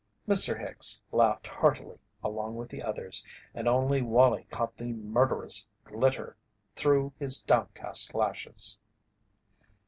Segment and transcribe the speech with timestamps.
[0.27, 0.59] Mr.
[0.59, 6.35] Hicks laughed heartily along with the others, and only Wallie caught the murderous glitter
[6.75, 8.79] through his downcast lashes.